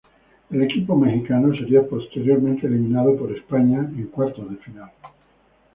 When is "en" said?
3.95-4.07